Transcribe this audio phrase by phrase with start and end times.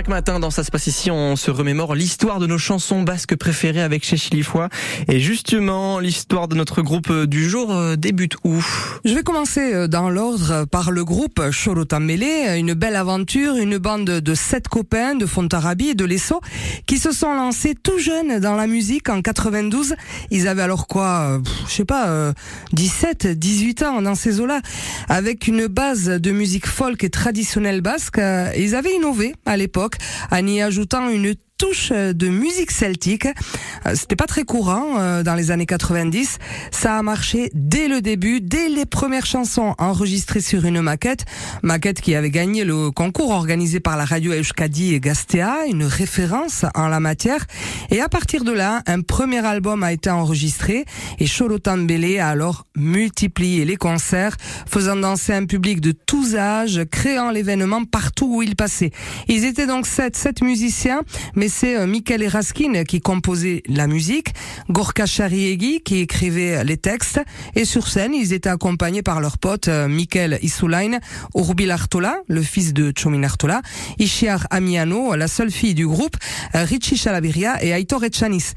[0.00, 3.36] Chaque matin dans Ça se passe ici, on se remémore l'histoire de nos chansons basques
[3.36, 4.66] préférées avec chez Chilifoy.
[5.08, 8.64] Et justement, l'histoire de notre groupe du jour euh, débute où?
[9.04, 14.06] Je vais commencer euh, dans l'ordre par le groupe Chorotamele, une belle aventure, une bande
[14.06, 16.40] de sept copains de Fontarabie et de Lesso
[16.86, 19.96] qui se sont lancés tout jeunes dans la musique en 92.
[20.30, 21.38] Ils avaient alors quoi, euh,
[21.68, 22.32] je sais pas,
[22.72, 24.62] 17, 18 ans dans ces eaux-là,
[25.10, 28.18] avec une base de musique folk et traditionnelle basque.
[28.56, 29.89] Ils avaient innové à l'époque
[30.30, 31.26] en y ajoutant une
[31.60, 33.26] touche de musique celtique.
[33.26, 36.38] Euh, c'était pas très courant euh, dans les années 90.
[36.70, 41.26] Ça a marché dès le début, dès les premières chansons enregistrées sur une maquette,
[41.62, 46.64] maquette qui avait gagné le concours organisé par la radio Euskadi et Gastea, une référence
[46.74, 47.44] en la matière.
[47.90, 50.86] Et à partir de là, un premier album a été enregistré
[51.18, 56.80] et Cholotan Bele a alors multiplié les concerts, faisant danser un public de tous âges,
[56.90, 58.92] créant l'événement partout où il passait.
[59.28, 61.02] Ils étaient donc sept, sept musiciens,
[61.34, 64.28] mais c'est euh, Michael Eraskin qui composait la musique,
[64.70, 67.20] Gorka Chariegi qui écrivait les textes,
[67.54, 70.98] et sur scène, ils étaient accompagnés par leur pote euh, Michael Isulain,
[71.34, 73.62] Urbil Artola, le fils de Chomin Artola,
[73.98, 76.16] Ishiar Amiano, la seule fille du groupe,
[76.54, 78.52] euh, Richie Chalabiria et Aitor Etchanis.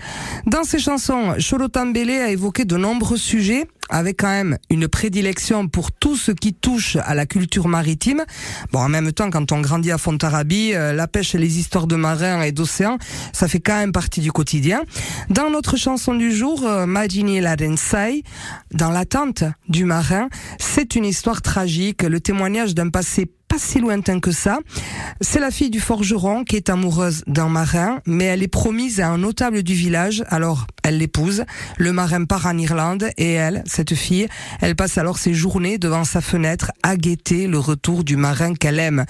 [0.46, 5.92] Dans ses chansons, Chorotambele a évoqué de nombreux sujets avec quand même une prédilection pour
[5.92, 8.23] tout ce qui touche à la culture maritime.
[8.72, 11.95] Bon, en même temps, quand on grandit à Fontarabie, la pêche et les histoires de
[11.95, 12.98] marins et d'océans
[13.31, 14.81] ça fait quand même partie du quotidien.
[15.30, 17.42] Dans notre chanson du jour, euh, Magini
[18.72, 24.20] dans l'attente du marin, c'est une histoire tragique, le témoignage d'un passé pas si lointain
[24.20, 24.58] que ça.
[25.22, 29.09] C'est la fille du forgeron qui est amoureuse d'un marin, mais elle est promise à
[29.09, 31.44] un notable du village, alors elle l'épouse.
[31.78, 34.28] Le marin part en Irlande et elle, cette fille,
[34.59, 38.80] elle passe alors ses journées devant sa fenêtre à guetter le retour du marin qu'elle
[38.80, 39.06] aime.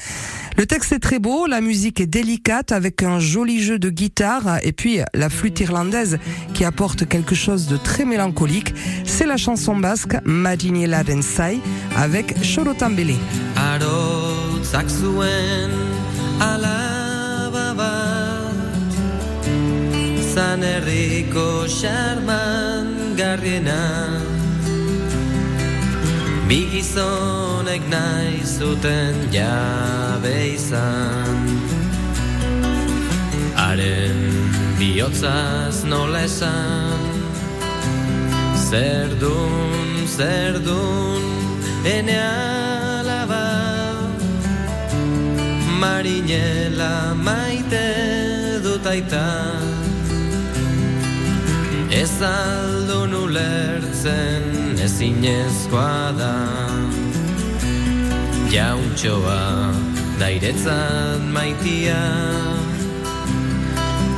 [0.58, 4.60] Le texte est très beau, la musique est délicate avec un joli jeu de guitare
[4.64, 6.20] et puis la flûte irlandaise
[6.54, 8.74] qui apporte quelque chose de très mélancolique.
[9.06, 11.60] C'est la chanson basque Madine Densai
[11.96, 12.36] avec
[12.78, 13.16] Tambele.
[14.74, 15.70] Zak zuen
[16.42, 18.94] alaba bat
[20.34, 22.88] Zan herriko xarman
[23.20, 23.84] garriena.
[26.50, 31.46] Bigizonek nahi zuten jabe izan.
[33.62, 34.20] Haren
[34.80, 37.06] bihotzaz nola esan
[38.58, 39.90] Zer dun,
[40.66, 41.24] dun,
[45.84, 47.88] marinela maite
[48.64, 49.28] dut aita
[52.02, 56.34] Ez aldo nulertzen ezinezkoa da.
[58.54, 59.44] Jauntxoa
[60.20, 62.02] dairetzat maitia.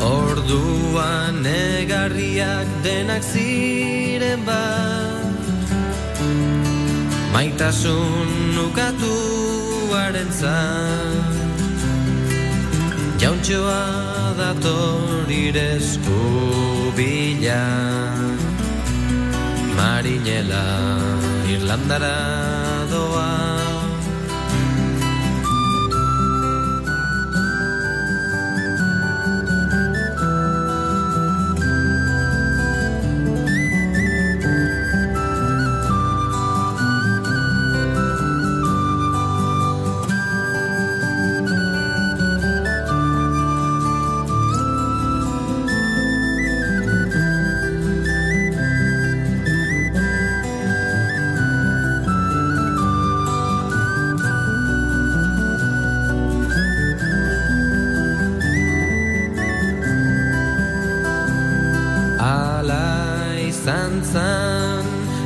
[0.07, 5.39] Orduan negarriak denak ziren bat.
[7.35, 9.15] Maitasun nukatu
[10.05, 11.34] arentzat
[13.45, 16.21] txoa dator irezku
[16.97, 17.65] bila.
[19.77, 20.65] Marinela
[21.53, 22.17] Irlandara
[22.91, 23.24] doa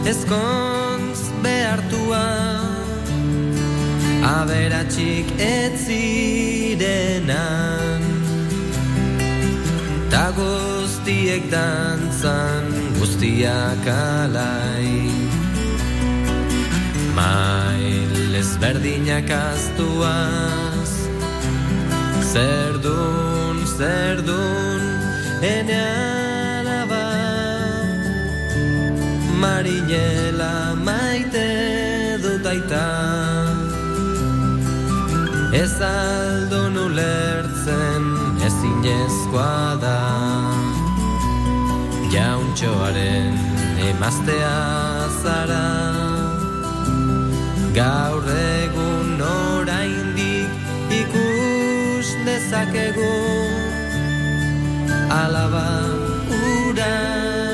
[0.09, 2.27] ezkontz behartua
[4.39, 8.03] Aberatxik ez zirenan
[10.09, 12.65] Ta guztiek dantzan
[12.97, 15.13] guztiak alai.
[17.17, 20.91] Mail ezberdinak aztuaz
[22.33, 24.83] Zerdun, zerdun,
[25.41, 25.98] enean
[29.89, 32.87] marinela maite dut aita
[35.53, 38.03] Ez aldo nulertzen
[38.45, 39.97] ez inezkoa da.
[42.13, 43.33] Jauntxoaren
[43.89, 44.59] emaztea
[45.23, 45.65] zara.
[47.73, 50.51] Gaur egun oraindik
[51.01, 53.13] ikus dezak dezakegu.
[55.09, 55.69] Alaba
[56.45, 57.48] ura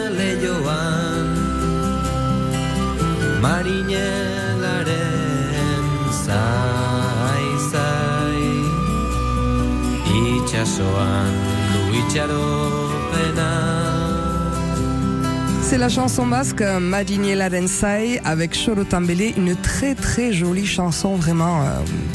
[15.62, 21.62] C'est la chanson basque Madinier Larensai avec Cholo Tambélé, une très très jolie chanson vraiment
[21.62, 21.66] euh,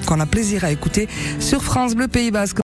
[0.07, 2.59] qu'on a plaisir à écouter sur France Bleu Pays Basque.